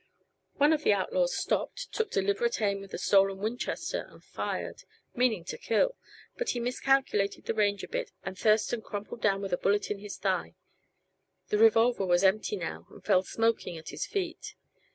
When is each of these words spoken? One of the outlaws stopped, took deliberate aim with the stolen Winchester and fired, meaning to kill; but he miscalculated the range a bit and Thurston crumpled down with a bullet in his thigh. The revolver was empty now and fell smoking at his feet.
One 0.55 0.73
of 0.73 0.81
the 0.83 0.93
outlaws 0.93 1.35
stopped, 1.37 1.89
took 1.93 2.09
deliberate 2.09 2.59
aim 2.59 2.81
with 2.81 2.89
the 2.89 2.97
stolen 2.97 3.37
Winchester 3.37 4.07
and 4.09 4.23
fired, 4.23 4.81
meaning 5.13 5.43
to 5.45 5.59
kill; 5.59 5.95
but 6.37 6.49
he 6.49 6.59
miscalculated 6.59 7.45
the 7.45 7.53
range 7.53 7.83
a 7.83 7.87
bit 7.87 8.11
and 8.23 8.35
Thurston 8.35 8.81
crumpled 8.81 9.21
down 9.21 9.43
with 9.43 9.53
a 9.53 9.59
bullet 9.59 9.91
in 9.91 9.99
his 9.99 10.17
thigh. 10.17 10.55
The 11.49 11.59
revolver 11.59 12.07
was 12.07 12.23
empty 12.23 12.55
now 12.55 12.87
and 12.89 13.05
fell 13.05 13.21
smoking 13.21 13.77
at 13.77 13.89
his 13.89 14.07
feet. 14.07 14.55